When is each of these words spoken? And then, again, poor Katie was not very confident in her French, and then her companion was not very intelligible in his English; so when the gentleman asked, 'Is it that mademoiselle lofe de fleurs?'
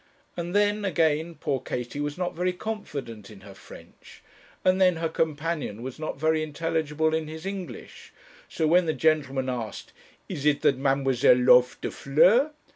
And 0.35 0.55
then, 0.55 0.83
again, 0.83 1.35
poor 1.35 1.59
Katie 1.59 1.99
was 1.99 2.17
not 2.17 2.33
very 2.35 2.53
confident 2.53 3.29
in 3.29 3.41
her 3.41 3.53
French, 3.53 4.23
and 4.65 4.81
then 4.81 4.95
her 4.95 5.07
companion 5.07 5.83
was 5.83 5.99
not 5.99 6.19
very 6.19 6.41
intelligible 6.41 7.13
in 7.13 7.27
his 7.27 7.45
English; 7.45 8.11
so 8.49 8.65
when 8.65 8.87
the 8.87 8.93
gentleman 8.93 9.47
asked, 9.47 9.93
'Is 10.27 10.43
it 10.43 10.61
that 10.61 10.77
mademoiselle 10.79 11.35
lofe 11.37 11.79
de 11.81 11.91
fleurs?' 11.91 12.49